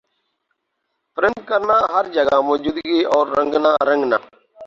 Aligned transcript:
پرند 1.17 1.39
کرنا 1.47 1.77
ہَر 1.93 2.05
جگہ 2.13 2.37
موجودگی 2.41 2.99
اور 3.13 3.25
رنگنا 3.37 3.71
رنگنا 3.87 4.17